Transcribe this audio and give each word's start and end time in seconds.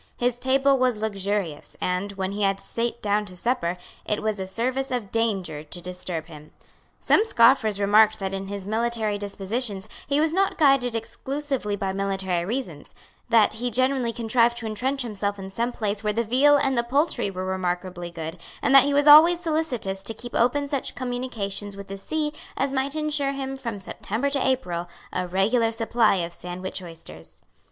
His 0.17 0.39
table 0.39 0.79
was 0.79 0.97
luxurious; 0.97 1.77
and, 1.79 2.13
when 2.13 2.31
he 2.31 2.41
had 2.41 2.59
sate 2.59 3.03
down 3.03 3.23
to 3.25 3.35
supper, 3.35 3.77
it 4.03 4.19
was 4.23 4.39
a 4.39 4.47
service 4.47 4.89
of 4.89 5.11
danger 5.11 5.61
to 5.61 5.79
disturb 5.79 6.25
him. 6.25 6.49
Some 6.99 7.23
scoffers 7.23 7.79
remarked 7.79 8.17
that 8.17 8.33
in 8.33 8.47
his 8.47 8.65
military 8.65 9.19
dispositions 9.19 9.87
he 10.07 10.19
was 10.19 10.33
not 10.33 10.57
guided 10.57 10.95
exclusively 10.95 11.75
by 11.75 11.93
military 11.93 12.43
reasons, 12.45 12.95
that 13.29 13.53
he 13.53 13.69
generally 13.69 14.11
contrived 14.11 14.57
to 14.57 14.65
entrench 14.65 15.03
himself 15.03 15.37
in 15.37 15.51
some 15.51 15.71
place 15.71 16.03
where 16.03 16.13
the 16.13 16.23
veal 16.23 16.57
and 16.57 16.75
the 16.75 16.81
poultry 16.83 17.29
were 17.29 17.45
remarkably 17.45 18.09
good, 18.09 18.39
and 18.63 18.73
that 18.73 18.85
he 18.85 18.95
was 18.95 19.05
always 19.05 19.39
solicitous 19.39 20.01
to 20.01 20.15
keep 20.15 20.33
open 20.33 20.67
such 20.67 20.95
communications 20.95 21.77
with 21.77 21.85
the 21.85 21.95
sea 21.97 22.33
as 22.57 22.73
might 22.73 22.95
ensure 22.95 23.33
him, 23.33 23.55
from 23.55 23.79
September 23.79 24.31
to 24.31 24.43
April, 24.43 24.89
a 25.13 25.27
regular 25.27 25.71
supply 25.71 26.15
of 26.15 26.33
Sandwich 26.33 26.81
oysters. 26.81 27.43